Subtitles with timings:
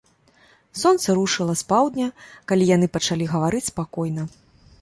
[0.83, 2.07] Сонца рушыла з паўдня,
[2.53, 4.23] калі яны пачалі гаварыць спакойна.